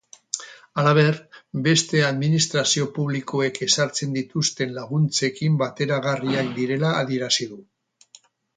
[0.83, 1.17] Halaber,
[1.67, 7.63] beste administrazio publikoek ezartzen dituzten laguntzekin bateragarriak direla adierazi du.